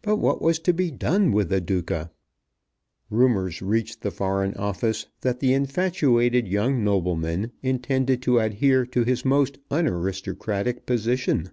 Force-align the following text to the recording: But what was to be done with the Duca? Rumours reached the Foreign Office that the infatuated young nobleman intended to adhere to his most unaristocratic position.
But 0.00 0.16
what 0.16 0.40
was 0.40 0.58
to 0.60 0.72
be 0.72 0.90
done 0.90 1.32
with 1.32 1.50
the 1.50 1.60
Duca? 1.60 2.10
Rumours 3.10 3.60
reached 3.60 4.00
the 4.00 4.10
Foreign 4.10 4.54
Office 4.54 5.04
that 5.20 5.38
the 5.40 5.52
infatuated 5.52 6.48
young 6.48 6.82
nobleman 6.82 7.52
intended 7.62 8.22
to 8.22 8.38
adhere 8.38 8.86
to 8.86 9.04
his 9.04 9.26
most 9.26 9.58
unaristocratic 9.70 10.86
position. 10.86 11.50